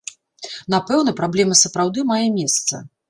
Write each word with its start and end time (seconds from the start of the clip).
Напэўна, 0.73 1.13
праблема 1.19 1.59
сапраўды 1.63 2.07
мае 2.13 2.23
месца. 2.39 2.83